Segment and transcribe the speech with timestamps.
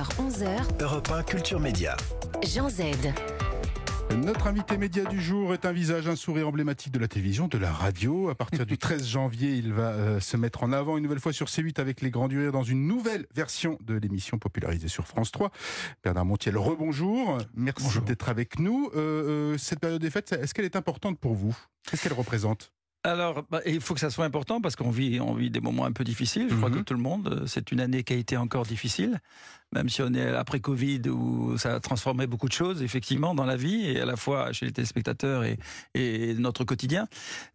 [0.00, 0.82] 10h, 11h.
[0.82, 1.96] Europe 1 Culture Média.
[2.42, 2.82] Jean Z.
[4.16, 7.58] Notre invité média du jour est un visage, un sourire emblématique de la télévision, de
[7.58, 8.30] la radio.
[8.30, 11.34] À partir du 13 janvier, il va euh, se mettre en avant une nouvelle fois
[11.34, 15.06] sur C8 avec Les Grands du Rire dans une nouvelle version de l'émission popularisée sur
[15.06, 15.50] France 3.
[16.02, 17.38] Bernard Montiel, rebonjour.
[17.54, 18.90] Merci d'être avec nous.
[18.94, 21.54] Euh, euh, cette période des fêtes, est-ce qu'elle est importante pour vous?
[21.90, 22.72] Qu'est-ce qu'elle représente?
[23.02, 25.86] Alors, bah, il faut que ça soit important parce qu'on vit, on vit des moments
[25.86, 26.48] un peu difficiles.
[26.50, 26.76] Je crois Mhm.
[26.76, 29.20] que tout le monde, c'est une année qui a été encore difficile,
[29.72, 33.46] même si on est après Covid où ça a transformé beaucoup de choses effectivement dans
[33.46, 35.58] la vie et à la fois chez les téléspectateurs et,
[35.94, 37.06] et notre quotidien.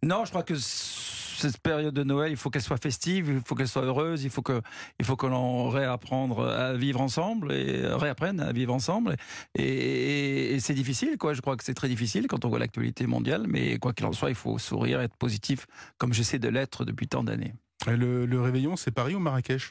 [0.02, 0.54] Non, je crois que
[1.36, 4.30] cette période de Noël, il faut qu'elle soit festive, il faut qu'elle soit heureuse, il
[4.30, 4.60] faut que,
[4.98, 9.16] il faut que l'on réapprendre à vivre ensemble et réapprenne à vivre ensemble.
[9.54, 11.34] Et, et- et c'est difficile, quoi.
[11.34, 14.12] Je crois que c'est très difficile quand on voit l'actualité mondiale, mais quoi qu'il en
[14.12, 15.66] soit, il faut sourire, être positif,
[15.98, 17.54] comme j'essaie de l'être depuis tant d'années.
[17.86, 19.70] le, le réveillon, c'est Paris ou Marrakech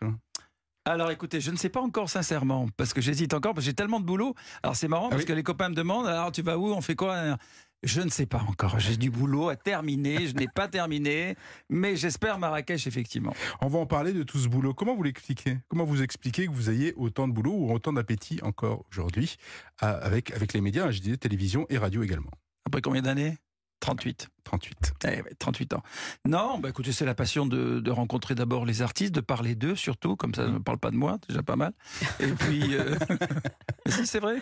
[0.88, 3.75] Alors écoutez, je ne sais pas encore sincèrement, parce que j'hésite encore, parce que j'ai
[3.75, 4.35] tellement de boulot.
[4.61, 5.27] Alors c'est marrant, Ah parce oui.
[5.27, 7.38] que les copains me demandent, alors tu vas où, on fait quoi?
[7.84, 11.36] Je ne sais pas encore, j'ai du boulot à terminer, je n'ai pas terminé,
[11.70, 13.34] mais j'espère Marrakech effectivement.
[13.62, 14.73] On va en parler de tout ce boulot.
[14.73, 15.59] Comment vous l'expliquez?
[15.68, 19.36] Comment vous expliquez que vous ayez autant de boulot ou autant d'appétit encore aujourd'hui
[19.80, 22.31] avec, avec les médias, je disais télévision et radio également?
[22.66, 23.38] Après combien d'années?
[23.81, 24.30] 38.
[24.46, 24.94] 38.
[25.03, 25.84] Eh ouais, 38 ans.
[26.26, 29.76] Non, bah écoutez, c'est la passion de, de rencontrer d'abord les artistes, de parler d'eux
[29.76, 31.73] surtout, comme ça ne parle pas de moi, déjà pas mal.
[32.20, 32.96] Et puis, euh,
[33.88, 34.42] si c'est vrai,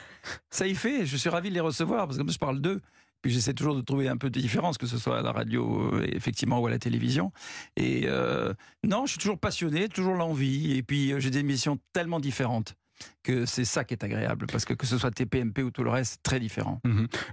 [0.50, 2.81] ça y fait, je suis ravi de les recevoir, parce que comme je parle d'eux,
[3.23, 5.93] puis j'essaie toujours de trouver un peu de différence, que ce soit à la radio,
[5.95, 7.31] euh, effectivement, ou à la télévision.
[7.77, 11.80] Et euh, non, je suis toujours passionné, toujours l'envie, et puis euh, j'ai des émissions
[11.93, 12.75] tellement différentes
[13.23, 15.89] que c'est ça qui est agréable, parce que que ce soit TPMP ou tout le
[15.89, 16.80] reste, très différent.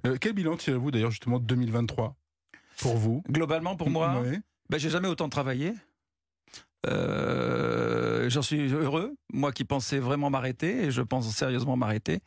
[0.07, 2.17] Euh, quel bilan tirez-vous d'ailleurs justement de 2023
[2.79, 3.23] pour vous?
[3.29, 4.41] Globalement, pour moi, Ouais.
[4.71, 5.75] Ben, j'ai jamais autant travaillé.
[6.87, 9.15] Euh, J'en suis heureux.
[9.33, 12.21] Moi qui pensais vraiment m'arrêter, et je pense sérieusement m'arrêter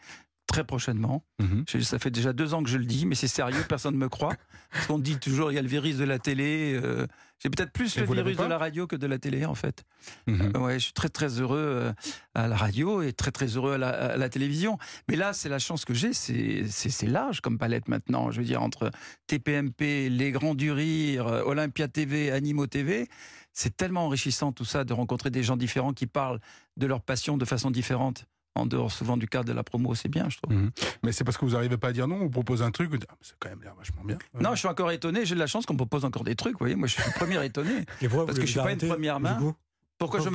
[0.53, 1.23] très prochainement.
[1.39, 1.65] Mhm.
[1.81, 4.07] Ça fait déjà deux ans que je le dis, mais c'est sérieux, personne ne me
[4.09, 4.35] croit.
[4.71, 6.79] Parce qu'on dit toujours, il y a le virus de la télé.
[6.81, 7.07] euh,
[7.39, 9.83] J'ai peut-être plus Et le virus de la radio que de la télé, en fait.
[10.27, 10.53] Mhm.
[10.55, 11.93] Euh, ouais, je suis très très heureux euh,
[12.35, 14.77] à la radio et très très heureux à la, à la télévision.
[15.09, 18.29] Mais là, c'est la chance que j'ai, c'est large comme palette maintenant.
[18.29, 18.91] Je veux dire, entre
[19.27, 23.07] TPMP, Les Grands du Rire, Olympia TV, Animo TV,
[23.53, 26.39] c'est tellement enrichissant tout ça de rencontrer des gens différents qui parlent
[26.77, 28.25] de leur passion de façon différente.
[28.55, 30.55] En dehors souvent du cadre de la promo, c'est bien, je trouve.
[30.55, 30.71] Mhm.
[31.01, 32.89] Mais c'est parce que vous n'arrivez pas à dire non, on vous propose un truc,
[32.89, 34.17] vous dites, Ah, c'est quand même l'air vachement bien.
[34.39, 35.25] Non, je suis encore étonné.
[35.25, 36.53] J'ai de la chance qu'on me propose encore des trucs.
[36.53, 37.85] Vous voyez, moi, je suis le premier étonné.
[38.01, 39.55] Et Parce que je suis pas une première main.
[39.97, 40.29] Pourquoi je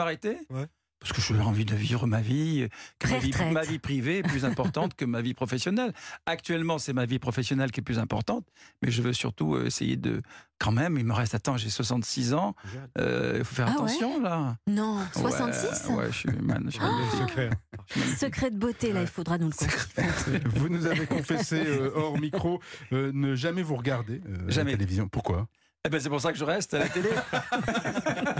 [0.50, 0.66] Ouais.
[1.00, 3.52] Parce que j'ai envie de vivre ma vie, que ma vie, Pré-retraite.
[3.54, 5.92] ma vie privée est plus importante que ma vie professionnelle.
[6.26, 8.44] Actuellement, c'est ma vie professionnelle qui est plus importante,
[8.82, 10.22] mais je veux surtout euh, essayer de...
[10.58, 11.36] Quand même, il me reste...
[11.36, 12.56] Attends, j'ai 66 ans,
[12.98, 14.56] euh, il faut faire Ah attention, là.
[14.66, 16.28] Non, 66 Ouais, ouais, je suis...
[16.42, 17.20] Man, je suis magnifique.
[17.20, 17.50] secret.
[18.18, 20.40] Secret de beauté, là, il faudra nous le confier.
[20.46, 22.60] Vous nous avez confessé euh, hors micro
[22.92, 24.72] euh, ne jamais vous regarder euh, à Jamais.
[24.72, 25.06] la télévision.
[25.08, 25.46] Pourquoi?
[25.86, 27.08] Eh ben, c'est pour ça que je reste à la télé.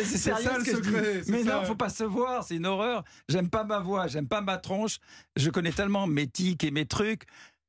[0.00, 1.60] Eh, c'est ça, le secret, Mais ça.
[1.60, 3.04] non, faut pas se voir, c'est une horreur.
[3.28, 4.98] J'aime pas ma voix, j'aime pas ma tronche.
[5.36, 7.24] Je connais tellement mes tics et mes trucs.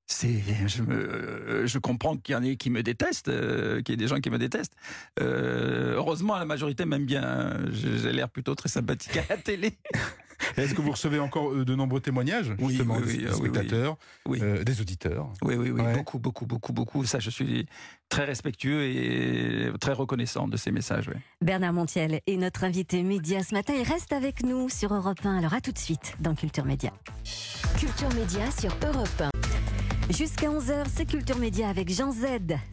[0.08, 3.96] C'est, je, me, je comprends qu'il y en ait qui me détestent, euh, qu'il y
[3.96, 4.75] ait des gens qui me détestent.
[5.22, 7.58] Euh, heureusement, la majorité m'aime bien.
[7.72, 9.78] J'ai l'air plutôt très sympathique à la télé.
[10.57, 13.28] Est-ce que vous recevez encore euh, de nombreux témoignages Oui, justement oui, des, oui, des
[13.29, 13.97] ah spectateurs,
[14.28, 14.39] Oui.
[14.41, 15.94] euh, des auditeurs Oui, oui, oui, Ouais.
[15.94, 17.06] beaucoup, beaucoup, beaucoup, beaucoup.
[17.06, 17.66] Ça, je suis
[18.09, 21.07] très respectueux et très reconnaissant de ces messages.
[21.07, 21.17] ouais.
[21.41, 23.73] Bernard Montiel est notre invité média ce matin.
[23.78, 25.38] Il reste avec nous sur Europe 1.
[25.38, 26.91] Alors à tout de suite dans Culture Média.
[27.78, 29.41] Culture Média sur Europe 1.
[30.12, 32.26] Jusqu'à 11h, c'est Culture Média avec Jean Z.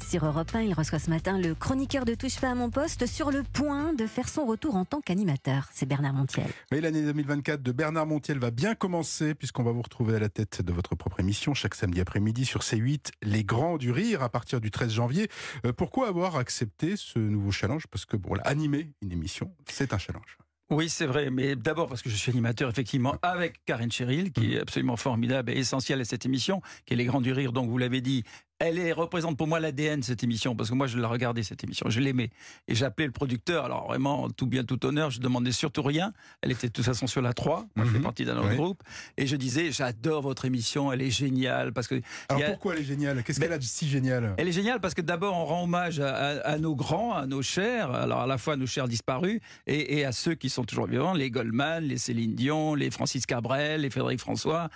[0.04, 3.06] Sur Europe 1, il reçoit ce matin le chroniqueur de Touche pas à mon poste
[3.06, 5.68] sur le point de faire son retour en tant qu'animateur.
[5.72, 6.48] C'est Bernard Montiel.
[6.72, 10.28] Oui, l'année 2024 de Bernard Montiel va bien commencer puisqu'on va vous retrouver à la
[10.28, 14.30] tête de votre propre émission chaque samedi après-midi sur C8, Les Grands du Rire à
[14.30, 15.28] partir du 13 janvier.
[15.64, 17.86] Euh, pourquoi avoir accepté ce nouveau challenge?
[17.86, 20.38] Parce que bon, animer une émission, c'est un challenge.
[20.70, 24.54] Oui, c'est vrai, mais d'abord parce que je suis animateur effectivement avec Karine Cheryl, qui
[24.54, 27.70] est absolument formidable et essentielle à cette émission, qui est Les Grands du Rire, donc
[27.70, 28.22] vous l'avez dit.
[28.60, 31.62] Elle est, représente pour moi l'ADN cette émission, parce que moi je la regardais cette
[31.62, 32.30] émission, je l'aimais.
[32.66, 36.12] Et j'appelais le producteur, alors vraiment tout bien, tout honneur, je demandais surtout rien.
[36.42, 38.02] Elle était de toute façon sur la 3, moi je fais Mhm.
[38.02, 38.56] partie d'un autre Oui.
[38.56, 38.82] groupe.
[39.16, 42.80] Et je disais, j'adore votre émission, elle est géniale, parce que Alors a- pourquoi elle
[42.80, 43.16] est géniale?
[43.16, 46.00] Mais- qu'elle a de si génial elle est géniale parce que d'abord on rend hommage
[46.00, 48.88] à, à- à nos grands, à nos chers, alors à la fois à nos chers
[48.88, 52.90] disparus et, et à ceux qui sont toujours vivants, les Goldman, les Céline Dion, les
[52.90, 54.68] Francis Cabrel, les Frédéric François.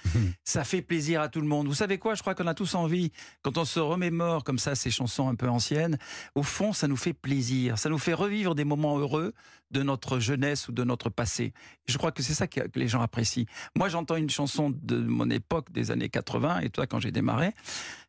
[0.44, 1.66] ça fait plaisir à tout le monde.
[1.66, 2.14] Vous savez quoi?
[2.14, 3.10] Je crois qu'on a tous envie,
[3.42, 5.98] quand on se remémore comme ça ces chansons un peu anciennes,
[6.34, 9.32] au fond ça nous fait plaisir, ça nous fait revivre des moments heureux
[9.72, 11.52] de notre jeunesse ou de notre passé.
[11.86, 13.44] Je crois que c'est ça que les gens apprécient.
[13.76, 17.50] Moi, j'entends une chanson de mon époque, des années 80, et toi, quand j'ai démarré,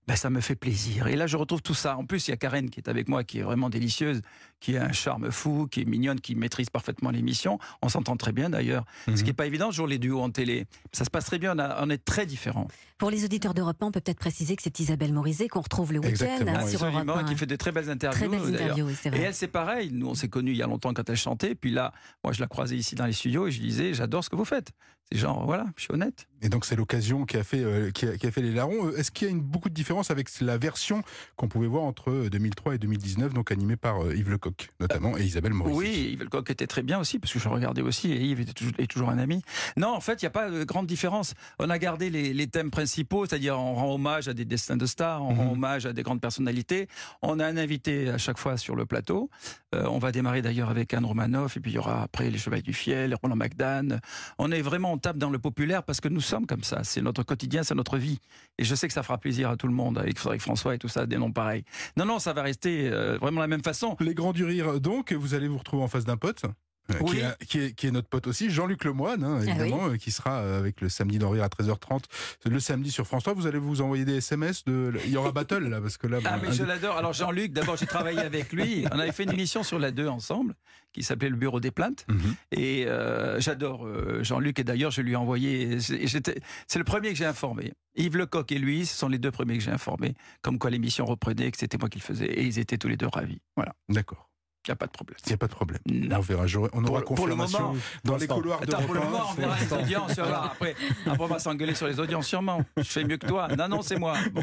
[0.06, 1.07] ben, ça me fait plaisir.
[1.07, 1.98] Et là, je retrouve tout ça.
[1.98, 4.21] En plus, il y a Karen qui est avec moi, qui est vraiment délicieuse,
[4.60, 7.57] qui a un charme fou, qui est mignonne, qui maîtrise parfaitement l'émission.
[7.81, 8.83] On s'entend très bien d'ailleurs.
[9.06, 9.18] Ce Mhm.
[9.18, 10.65] qui n'est pas évident, toujours les duos en télé.
[10.92, 12.68] Ça se passe très bien, on, a- on est très différents.
[12.98, 15.94] Pour les auditeurs d'Europe 1, on peut peut-être préciser que c'est Isabelle Morizet qu'on retrouve
[15.94, 16.71] le week-end Exactement, hein, oui.
[16.71, 17.24] sur Europe Absolument, 1.
[17.24, 18.19] qui fait de très belles interviews.
[18.19, 18.62] Très belles d'ailleurs.
[18.63, 19.89] interviews, oui, c'est Et elle, c'est pareil.
[19.94, 21.53] Nous, on s'est connus il y a longtemps quand elle chantait.
[21.56, 24.30] Puis là, moi, je la croisais ici dans les studios et je disais, j'adore ce
[24.30, 24.72] que vous faites.
[25.12, 26.28] C'est genre, voilà, je suis honnête.
[26.44, 28.88] Et donc c'est l'occasion qui a fait euh, qui, a, qui a fait les larrons.
[28.88, 31.01] Euh, Est-ce qu'il y a une, beaucoup de différence avec la version
[31.38, 35.18] qu'on pouvait voir entre euh, 2003 et 2019, donc animée par euh, Yves Lecoq notamment
[35.18, 38.12] et Isabelle Morizet Oui, Yves Lecoq était très bien aussi, parce que je regardais aussi,
[38.12, 39.42] et Yves toujours, est toujours un ami.
[39.78, 41.34] Non, en fait, il n'y a pas de grande différence.
[41.60, 44.86] On a gardé les, les thèmes principaux, c'est-à-dire on rend hommage à des destins de
[44.86, 45.51] stars, on rend Mhm.
[45.54, 46.88] hommage à des grandes personnalités.
[47.22, 49.30] On a un invité à chaque fois sur le plateau.
[49.74, 52.38] Euh, on va démarrer d'ailleurs avec Anne Romanoff, et puis il y aura après les
[52.38, 54.00] Chevaliers du Fiel, Roland McDan.
[54.39, 56.84] On est vraiment, on tape dans le populaire parce que nous comme ça.
[56.84, 58.20] C'est notre quotidien, c'est notre vie.
[58.58, 60.88] Et je sais que ça fera plaisir à tout le monde, avec François et tout
[60.88, 61.64] ça, des noms pareils.
[61.98, 63.96] Non, non, ça va rester euh, vraiment la même façon.
[64.00, 66.46] Les Grands du Rire, donc, vous allez vous retrouver en face d'un pote.
[66.92, 67.12] Euh, Oui.
[67.12, 69.98] Qui, est, qui, est, qui est notre pote aussi, Jean-Luc Lemoine, hein, Ah évidemment, euh,
[69.98, 72.04] qui sera euh, avec le samedi d'en rire à 13h30.
[72.46, 74.66] Le samedi sur France 3, vous allez vous envoyer des SMS.
[74.66, 74.94] De...
[75.06, 76.20] Il y aura battle là, parce que là.
[76.26, 76.98] Ah bon, mais je l'adore.
[76.98, 78.86] Alors Jean-Luc, d'abord j'ai travaillé avec lui.
[78.92, 80.56] On avait fait une émission sur la 2 ensemble
[80.94, 82.06] qui s'appelait le Bureau des plaintes.
[82.08, 82.36] Mhm.
[82.52, 85.80] Et euh, j'adore euh, Jean-Luc et d'ailleurs je lui ai envoyé.
[85.80, 87.74] C'est le premier que j'ai informé.
[87.96, 90.14] Yves Lecoq et lui, ce sont les deux premiers que j'ai informés.
[90.42, 92.26] Comme quoi l'émission reprenait, que c'était moi qui le faisais.
[92.26, 93.42] Et ils étaient tous les deux ravis.
[93.56, 94.30] Voilà, D'accord,
[94.65, 95.18] il n'y a pas de problème.
[95.25, 95.80] il n'y a pas de problème.
[95.92, 96.18] Non.
[96.18, 97.80] On verra, on aura Pour- pour le confirmation moment.
[98.06, 100.18] dans les couloirs de Attends, pour le moment, on verra les audiences.
[100.19, 100.75] Après,
[101.06, 102.62] après, on va s'engueuler sur les audiences, sûrement.
[102.77, 103.48] Je fais mieux que toi.
[103.57, 104.15] Non, non, c'est moi.
[104.33, 104.42] Bon,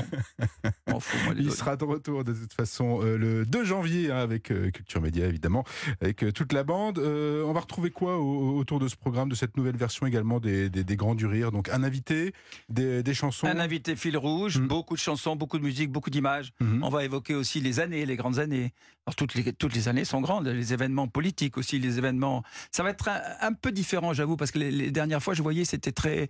[0.88, 1.54] moi, Il audiences.
[1.56, 5.26] sera de retour de toute façon euh, le 2 janvier hein, avec euh, Culture Média
[5.26, 5.64] évidemment,
[6.00, 6.98] avec euh, toute la bande.
[6.98, 10.40] Euh, on va retrouver quoi au- autour de ce programme, de cette nouvelle version également
[10.40, 11.50] des, des, des Grands du Rire?
[11.52, 12.34] Donc un invité,
[12.68, 13.46] des, des chansons.
[13.46, 14.66] Un invité fil rouge, Mm.
[14.66, 16.52] beaucoup de chansons, beaucoup de musique, beaucoup d'images.
[16.60, 16.82] Mhm.
[16.82, 18.72] On va évoquer aussi les années, les grandes années.
[19.16, 19.34] Toutes
[19.74, 22.42] les, années sont grandes, les événements politiques aussi, les événements.
[22.70, 25.42] Ça va être un, un peu différent, j'avoue, parce que les, les dernières fois, je
[25.42, 26.28] voyais, c'était très,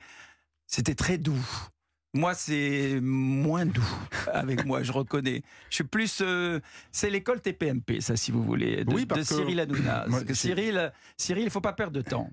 [0.66, 1.44] c'était très doux.
[2.12, 3.88] Moi, c'est moins doux
[4.32, 5.42] avec moi, je reconnais.
[5.68, 6.18] Je suis plus.
[6.22, 6.58] euh,
[6.90, 10.06] c'est l'école TPMP, ça, si vous voulez, de, Oui, parce de que- Cyril Hanouna.
[10.08, 12.28] Moi, que Cyril, Cyril, il faut pas perdre de temps.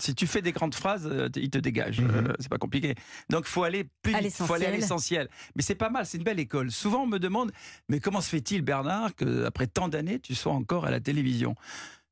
[0.00, 2.00] Si tu fais des grandes phrases, euh, il te dégage.
[2.00, 2.10] Mhm.
[2.10, 2.96] Euh, c'est pas compliqué.
[3.30, 5.28] Donc, il faut aller plus vite, faut aller à l'essentiel.
[5.54, 6.72] Mais c'est pas mal, c'est une belle école.
[6.72, 7.52] Souvent, on me demande,
[7.88, 11.54] mais comment se fait-il, Bernard, qu'après tant d'années, tu sois encore à la télévision?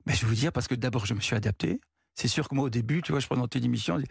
[0.07, 1.81] Mais je vais vous dire, parce que d'abord, je me suis adapté.
[2.21, 3.97] C'est sûr que moi, au début, tu vois, je présentais une émission.
[3.97, 4.09] je dis,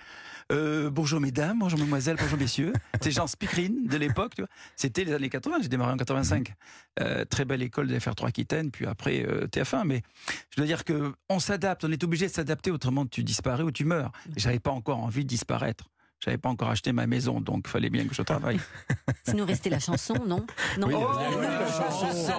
[0.51, 2.73] euh, bonjour mesdames, bonjour mesdemoiselles, bonjour messieurs.
[3.01, 4.49] C'est Jean Speakerine de l'époque, tu vois.
[4.75, 6.55] C'était les années 80, j'ai démarré en 85.
[7.01, 9.83] Euh, très belle école de FR3 Aquitaine, puis après euh, TF1.
[9.85, 10.01] Mais
[10.49, 13.69] je dois dire que on s'adapte, on est obligé de s'adapter, autrement tu disparais ou
[13.69, 14.11] tu meurs.
[14.35, 15.91] Et J'avais pas encore envie de disparaître.
[16.23, 18.59] J'avais pas encore acheté ma maison, donc il fallait bien que je travaille.
[19.27, 20.45] Si nous restait la chanson, non?
[20.77, 20.87] Non.
[20.87, 22.33] Oui, Oh, il y a eu la la chanson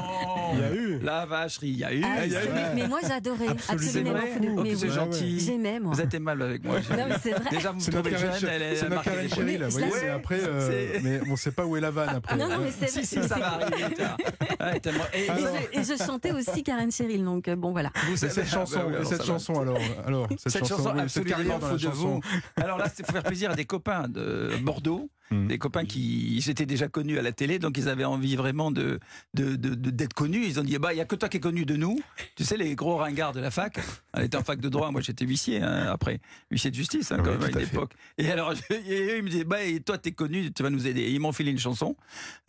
[0.55, 0.99] Il y a eu.
[1.01, 2.03] La vacherie, il y a eu.
[2.05, 4.15] Ah, il y a eu- mais, mais moi j'adorais, Absolument.
[4.63, 5.41] Mais c'est gentil.
[5.41, 5.95] J'aimais moi.
[5.95, 6.79] Vous êtes aimable avec moi.
[6.91, 7.51] Non mais c'est vrai.
[7.51, 9.69] Déjà, vous me trouvez Karen, jeune, elle est c'est notre marquée Karen des Chéri, là,
[9.69, 12.37] vous voyez, après, euh, c'est- mais on sait pas où est la vanne après.
[12.37, 13.95] Non, non, mais c'est Si, si, ça va arriver.
[15.73, 17.91] Et, je, chantais aussi Karen Cheryl, donc euh, bon voilà.
[18.17, 22.21] cette chanson, cette chanson alors, alors Cette chanson, absolument fou de chanson.
[22.21, 22.21] vous.
[22.63, 25.47] Alors là, c'est pour faire plaisir à des copains de Bordeaux, Mhm.
[25.47, 28.99] des copains qui j'étais déjà connu à la télé, donc ils avaient envie vraiment de
[29.35, 30.45] de- de- de- d'être connus.
[30.45, 32.01] Ils ont dit bah il y a que toi qui es connu de nous.
[32.35, 33.79] Tu sais les gros ringards de la fac.
[34.13, 36.21] Elle était en fac de droit, moi j'étais huissier hein, après
[36.51, 37.93] huissier de justice hein, Oui, quand même tout à une époque.
[38.19, 40.71] Et alors je- et eux, ils me disaient bah et toi t'es connu, tu vas
[40.71, 41.03] nous aider.
[41.03, 41.95] Et ils m'ont filé une chanson.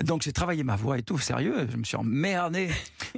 [0.03, 1.67] Donc j'ai travaillé ma voix et tout sérieux.
[1.71, 2.69] Je me suis emmerdé.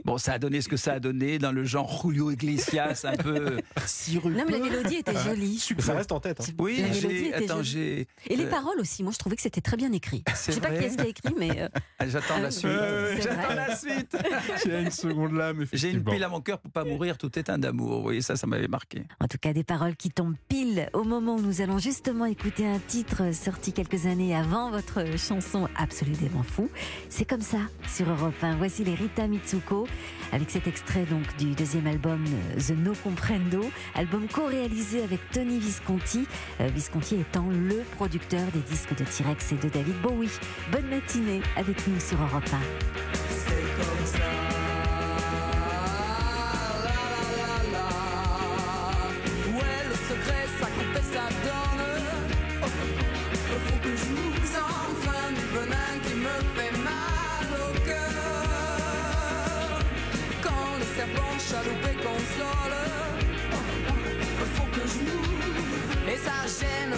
[0.03, 3.15] Bon ça a donné ce que ça a donné dans le genre Julio Iglesias un
[3.15, 4.35] peu sirupeux.
[4.35, 5.57] Non mais la mélodie était jolie.
[5.79, 6.41] Ça reste en tête.
[6.41, 6.53] hein.
[6.59, 7.27] Oui, La mélodie j'ai.
[7.29, 7.69] était Attends, jolie.
[7.69, 8.07] j'ai.
[8.33, 10.23] Et les paroles aussi, moi je trouvais que c'était très bien écrit.
[10.29, 11.67] Je C'est sais pas qui est-ce qui a écrit, mais euh,
[12.07, 12.65] J'attends la Ah, suite.
[12.71, 14.17] ouais, ouais, c'est J'attends la suite.
[14.73, 17.37] A une seconde là, mais J'ai une pile à mon cœur pour pas mourir tout
[17.37, 17.97] éteint d'amour.
[17.97, 19.03] Vous voyez, ça, ça m'avait marqué.
[19.19, 22.65] en tout cas des paroles qui tombent pile au moment où nous allons justement écouter
[22.67, 26.69] un titre sorti quelques années avant votre chanson absolument fou.
[27.09, 27.57] C'est comme ça
[27.87, 28.55] sur Europe 1.
[28.57, 29.87] Voici les Rita Mitsuko
[30.31, 35.59] avec cet extrait donc du deuxième album euh, The No Comprendo, album co-réalisé avec Tony
[35.59, 36.25] Visconti,
[36.61, 40.29] euh, Visconti étant le producteur des disques de T-Rex c'est de David Bowie.
[40.71, 42.57] Bonne matinée avec nous sur Europa.
[43.29, 44.19] C'est comme ça.
[49.49, 51.83] Où est le secret, sa confesse, sa donne?
[53.33, 54.39] Il faut que je m'ouvre.
[54.55, 58.15] Enfin, du venin qui me fait mal au cœur.
[60.41, 62.77] Quand le serpent chaloupe et console,
[63.99, 66.07] il faut que je m'ouvre.
[66.07, 66.93] Et ça gêne.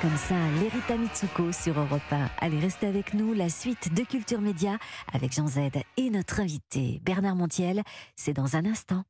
[0.00, 2.28] Comme ça, l'Erita Mitsuko sur Europe 1.
[2.40, 3.32] Allez, restez avec nous.
[3.32, 4.78] La suite de Culture Média
[5.12, 5.58] avec Jean Z
[5.96, 7.82] et notre invité Bernard Montiel.
[8.16, 9.04] C'est dans un instant.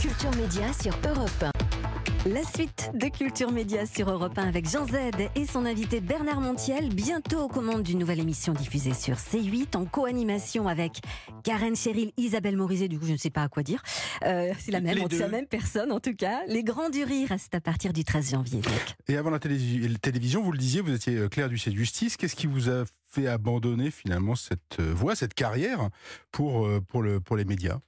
[0.00, 1.95] Culture Média sur Europe 1.
[2.34, 4.94] La suite de Culture Média sur Europe 1 avec Jean Z
[5.36, 9.84] et son invité Bernard Montiel, bientôt aux commandes d'une nouvelle émission diffusée sur C8 en
[9.84, 11.02] co-animation avec
[11.44, 13.80] Karen Cheryl, Isabelle Morizet, du coup je ne sais pas à quoi dire.
[14.24, 16.40] Euh, c'est la même, c'est la même personne en tout cas.
[16.48, 18.60] Les Grands du Rire, c'est à partir du 13 janvier.
[18.60, 18.96] donc.
[19.06, 21.76] Et avant la télévision, la télévision, vous le disiez, vous étiez euh, Claire Ducé de
[21.76, 22.16] Justice.
[22.16, 25.90] Qu'est-ce qui vous a fait abandonner finalement cette euh, voie, cette carrière
[26.32, 27.78] pour, pour, le, pour les médias?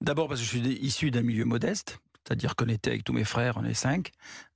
[0.00, 3.24] D'abord parce que je suis issu d'un milieu modeste, c'est-à-dire qu'on était avec tous mes
[3.24, 4.10] frères, on est cinq,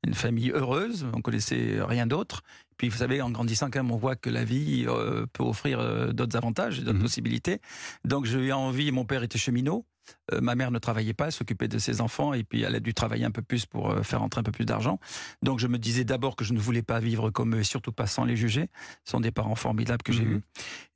[0.07, 2.43] une famille heureuse, on connaissait rien d'autre.
[2.77, 5.79] Puis vous savez, en grandissant quand même, on voit que la vie euh, peut offrir
[5.81, 7.03] euh, d'autres avantages, et d'autres Mhm.
[7.03, 7.61] possibilités.
[8.05, 9.87] Donc j'ai eu envie, mon père était cheminot,
[10.33, 12.81] euh, ma mère ne travaillait pas, elle s'occupait de ses enfants et puis elle a
[12.81, 14.99] dû travailler un peu plus pour faire entrer un peu plus d'argent.
[15.43, 17.93] Donc je me disais d'abord que je ne voulais pas vivre comme eux et surtout
[17.93, 18.67] pas sans les juger.
[19.05, 20.33] Ce sont des parents formidables que j'ai Mhm.
[20.35, 20.43] eus.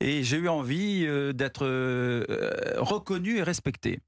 [0.01, 1.65] Et j'ai eu envie d'être
[2.79, 4.01] reconnu et respecté.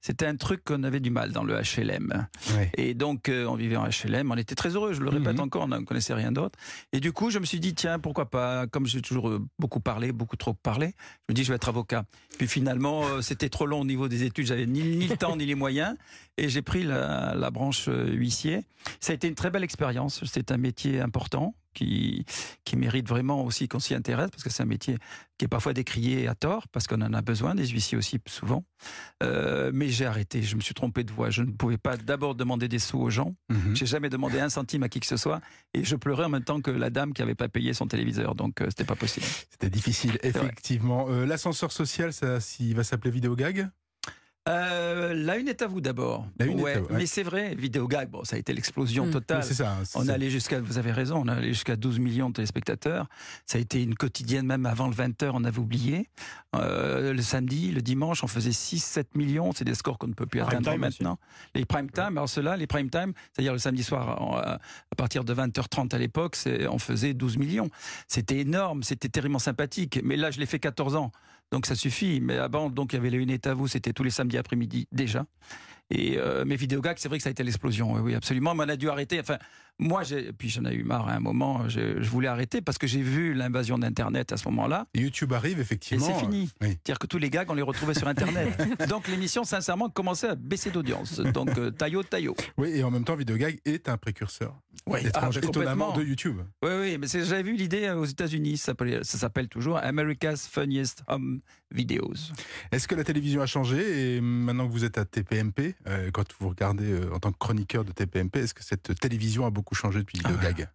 [0.00, 2.28] C'était un truc qu'on avait du mal dans le HLM.
[2.54, 2.70] Ouais.
[2.76, 5.40] Et donc, euh, on vivait en HLM, on était très heureux, je le répète Mhm.
[5.40, 6.56] encore, on ne connaissait rien d'autre.
[6.92, 9.80] Et du coup, je me suis dit, tiens, pourquoi pas, comme j'ai toujours euh, beaucoup
[9.80, 10.94] parlé, beaucoup trop parlé,
[11.28, 12.04] je me dis, je vais être avocat.
[12.38, 15.36] Puis finalement, euh, c'était trop long au niveau des études, j'avais ni, ni le temps
[15.36, 15.96] ni les moyens,
[16.36, 18.64] et j'ai pris la, la branche huissier.
[19.00, 21.54] Ça a été une très belle expérience, c'est un métier important.
[21.74, 22.24] Qui,
[22.64, 24.96] qui mérite vraiment aussi qu'on s'y intéresse, parce que c'est un métier
[25.36, 28.64] qui est parfois décrié à tort, parce qu'on en a besoin, des huissiers aussi souvent.
[29.22, 31.30] Euh, mais j'ai arrêté, je me suis trompé de voie.
[31.30, 33.36] Je ne pouvais pas d'abord demander des sous aux gens.
[33.48, 33.76] Mhm.
[33.76, 35.40] J'ai jamais demandé un centime à qui que ce soit.
[35.74, 38.34] Et je pleurais en même temps que la dame qui avait pas payé son téléviseur.
[38.34, 39.26] Donc, euh, c'était pas possible.
[39.50, 41.06] C'était difficile, effectivement.
[41.08, 43.68] Euh, L'ascenseur social, ça, il va s'appeler Vidéogag
[44.48, 46.26] Euh, la une est à vous d'abord.
[46.38, 46.94] La une est Ouais, à vous, ouais.
[46.96, 49.10] Mais c'est vrai, Vidéogag, bon, ça a été l'explosion Mm.
[49.10, 49.38] totale.
[49.42, 49.76] Oui, C'est ça.
[49.84, 53.06] c'est On allait jusqu'à, vous avez raison, on allait jusqu'à 12 millions de téléspectateurs.
[53.46, 56.08] Ça a été une quotidienne, même avant le 20h, on avait oublié.
[56.56, 59.52] Euh, le samedi, le dimanche, on faisait 6, 7 millions.
[59.54, 61.18] C'est des scores qu'on ne peut plus Prime atteindre time maintenant.
[61.54, 64.58] Les prime time, alors ceux-là, les prime time, c'est-à-dire le samedi soir, en- à
[64.96, 67.68] partir de 20h30 à l'époque, c'est- on faisait 12 millions.
[68.06, 70.00] C'était énorme, c'était terriblement sympathique.
[70.02, 71.12] Mais là, je l'ai fait 14 ans.
[71.50, 72.20] Donc ça suffit.
[72.20, 74.86] Mais avant, donc il y avait les une à vous, c'était tous les samedis après-midi
[74.92, 75.26] déjà.
[75.90, 77.92] Et euh, mes vidéogags, c'est vrai que ça a été l'explosion.
[77.92, 78.54] Oui, oui, absolument.
[78.54, 79.20] Mais on a dû arrêter.
[79.20, 79.38] Enfin,
[79.78, 81.68] moi, j'ai, puis j'en ai eu marre à un moment.
[81.68, 84.86] Je, je voulais arrêter parce que j'ai vu l'invasion d'Internet à ce moment-là.
[84.94, 86.04] YouTube arrive, Et effectivement.
[86.06, 86.50] c'est fini.
[86.60, 86.68] oui.
[86.70, 88.56] C'est-à-dire que tous les gags, on les retrouvait sur Internet.
[88.88, 91.20] Donc l'émission, sincèrement, commençait à baisser d'audience.
[91.20, 92.34] Donc euh, taillot, taillot.
[92.56, 94.54] Oui, et en même temps, Vidéogag est un précurseur.
[94.86, 96.38] Oui, étrange, ah, étonnamment, de YouTube.
[96.62, 98.56] Oui, oui, mais c'est- j'avais vu l'idée euh, aux États-Unis.
[98.56, 102.14] Ça s'appelle, ça s'appelle toujours America's Funniest Home Videos.
[102.72, 106.24] Est-ce que la télévision a changé Et maintenant que vous êtes à TPMP, euh, quand
[106.40, 109.67] vous regardez euh, en tant que chroniqueur de TPMP, est-ce que cette télévision a beaucoup
[109.74, 110.68] changé depuis Ah, Vidéogag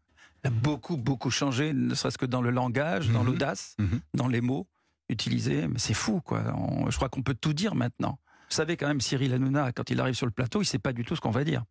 [0.43, 3.25] Elle a beaucoup, beaucoup changé, ne serait-ce que dans le langage, dans Mhm.
[3.27, 3.99] l'audace, Mhm.
[4.13, 4.67] dans les mots
[5.09, 5.67] utilisés.
[5.67, 6.43] Mais c'est fou, quoi.
[6.55, 8.19] On- je crois qu'on peut tout dire maintenant.
[8.49, 10.93] Vous savez quand même, Cyril Hanouna, quand il arrive sur le plateau, il sait pas
[10.93, 11.63] du tout ce qu'on va dire.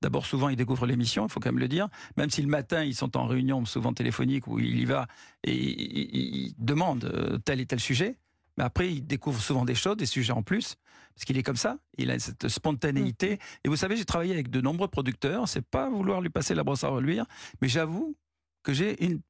[0.00, 1.88] D'abord, souvent, il découvre l'émission, il faut quand même le dire.
[2.16, 5.08] Même si le matin, ils sont en réunion, souvent téléphonique, où il y va
[5.42, 8.16] et il, il- il demande euh, tel et tel sujet.
[8.56, 10.76] Mais après, il découvre souvent des choses, des sujets en plus,
[11.18, 11.78] parce qu'il est comme ça.
[11.96, 13.40] Il a cette spontanéité.
[13.64, 15.48] Et vous savez, j'ai travaillé avec de nombreux producteurs.
[15.48, 17.26] C'est pas vouloir lui passer la brosse à reluire,
[17.60, 18.16] mais j'avoue
[18.62, 19.20] que j'ai une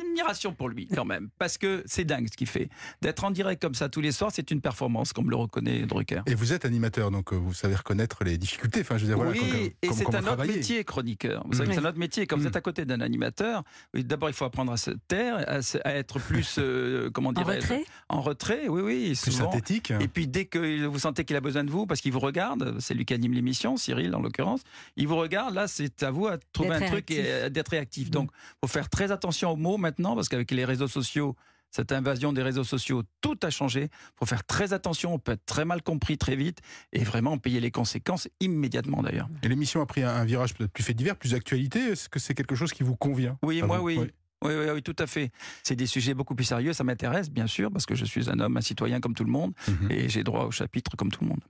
[0.00, 2.68] admiration pour lui quand même, parce que c'est dingue ce qu'il fait.
[3.02, 6.22] D'être en direct comme ça tous les soirs, c'est une performance, comme le reconnaît Drucker.
[6.26, 8.80] Et vous êtes animateur, donc euh, vous savez reconnaître les difficultés.
[8.80, 11.44] Enfin, je veux dire, voilà, oui, comme- et comme- c'est un autre métier, chroniqueur.
[11.46, 12.26] Vous savez que c'est un autre métier.
[12.26, 12.48] Quand vous Mhm.
[12.48, 13.62] êtes à côté d'un animateur,
[13.94, 17.84] d'abord il faut apprendre à se taire, à, être plus, euh, comment En dirais retrait
[18.08, 19.06] En retrait, oui, oui.
[19.20, 19.50] Plus souvent.
[19.50, 19.92] synthétique.
[20.00, 22.76] Et puis dès que vous sentez qu'il a besoin de vous, parce qu'il vous regarde,
[22.80, 24.60] c'est lui qui anime l'émission, Cyril en l'occurrence,
[24.96, 27.32] il vous regarde, là c'est à vous à trouver un truc et réactif.
[27.44, 28.06] euh, d'être réactif.
[28.08, 28.12] Mhm.
[28.12, 28.30] Donc
[28.64, 31.36] faut faire très attention aux mots maintenant, parce qu'avec les réseaux sociaux,
[31.70, 33.88] cette invasion des réseaux sociaux, tout a changé.
[34.18, 36.58] faut faire très attention, on peut être très mal compris très vite
[36.92, 39.28] et vraiment payer les conséquences immédiatement d'ailleurs.
[39.42, 41.80] Et l'émission a pris un, virage peut-être plus fait divers, plus actualité.
[41.80, 43.38] Est-ce que c'est quelque chose qui vous convient?
[43.42, 44.10] Oui, moi vous oui.
[44.42, 45.30] Oui, oui, oui, tout à fait.
[45.62, 48.40] C'est des sujets beaucoup plus sérieux, ça m'intéresse bien sûr, parce que je suis un
[48.40, 49.90] homme, un citoyen comme tout le monde, Mhm.
[49.90, 51.40] et j'ai droit au chapitre comme tout le monde.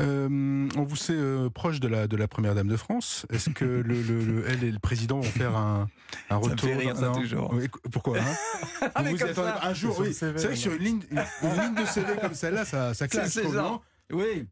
[0.00, 3.26] Euh, on vous sait euh, proche de la, de la première dame de France.
[3.32, 5.88] Est-ce que le, le- le- elle et le président vont faire un,
[6.30, 7.52] un me retour fait rire, ça, Non toujours.
[7.54, 8.34] Oui, pourquoi hein
[8.94, 9.66] Ah, mais Vous y comme attendez ça.
[9.66, 10.12] un jour, oui.
[10.12, 13.08] C'est vrai que sur une ligne, une, une ligne de CV comme celle-là, ça, ça
[13.08, 13.28] claque.
[13.28, 13.82] C'est genre.
[14.12, 14.46] Oui.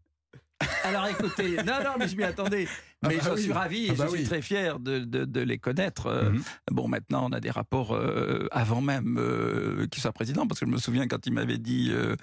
[0.85, 2.67] Alors écoutez, non, non, mais je m'y attendais.
[3.03, 3.43] Ah Mais bah j'en oui.
[3.43, 4.27] suis ravi et Ah bah je suis oui.
[4.27, 6.07] très fier de, de- de les connaître.
[6.07, 6.43] Euh, Mhm.
[6.71, 10.67] Bon, maintenant, on a des rapports euh, avant même euh, qu'il soit président, parce que
[10.67, 12.17] je me souviens quand il m'avait dit, euh,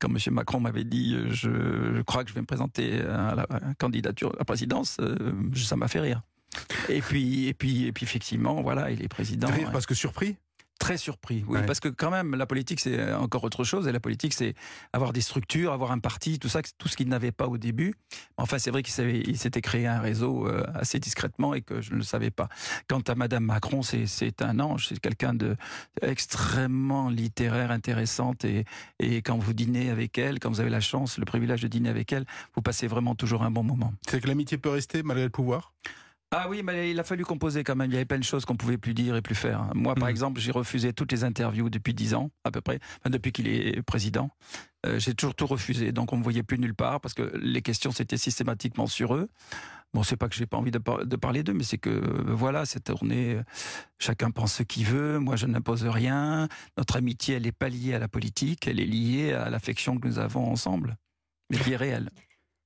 [0.00, 0.34] quand M.
[0.34, 1.50] Macron m'avait dit, je,
[1.96, 3.46] je crois que je vais me présenter à la
[3.78, 4.96] candidature à la présidence,
[5.54, 6.22] ça m'a fait rire.
[6.88, 9.46] Et puis, et puis, et puis, effectivement, voilà, il est président.
[9.48, 10.36] Rire parce que surpris?
[10.80, 11.66] Très surpris, oui, Ouais.
[11.66, 13.86] parce que quand même, la politique, c'est encore autre chose.
[13.86, 14.54] Et la politique, c'est
[14.94, 17.94] avoir des structures, avoir un parti, tout ça, tout ce qu'il n'avait pas au début.
[18.38, 21.96] Enfin, c'est vrai qu'il s'était créé un réseau euh, assez discrètement et que je ne
[21.98, 22.48] le savais pas.
[22.88, 25.54] Quant à Madame Macron, c'est c'est un ange, c'est quelqu'un de
[26.02, 28.44] extrêmement littéraire, intéressante.
[28.44, 28.64] Et,
[28.98, 31.88] et quand vous dînez avec elle, quand vous avez la chance, le privilège de dîner
[31.90, 33.92] avec elle, vous passez vraiment toujours un bon moment.
[34.08, 35.72] C'est que l'amitié peut rester malgré le pouvoir?
[36.32, 37.90] Ah oui, mais il a fallu composer quand même.
[37.90, 39.74] Il y avait plein de choses qu'on pouvait plus dire et plus faire.
[39.74, 40.10] Moi, par Mhm.
[40.10, 43.48] exemple, j'ai refusé toutes les interviews depuis dix ans, à peu près, enfin, depuis qu'il
[43.48, 44.30] est président.
[44.86, 47.62] Euh, j'ai toujours tout refusé, donc on me voyait plus nulle part parce que les
[47.62, 49.28] questions c'était systématiquement sur eux.
[49.92, 51.90] Bon, c'est pas que j'ai pas envie de, par- de parler d'eux, mais c'est que
[51.90, 53.42] euh, voilà, cette tournée, euh,
[53.98, 55.18] chacun pense ce qu'il veut.
[55.18, 56.46] Moi, je n'impose rien.
[56.78, 60.06] Notre amitié, elle est pas liée à la politique, elle est liée à l'affection que
[60.06, 60.96] nous avons ensemble,
[61.50, 62.08] mais qui est réelle.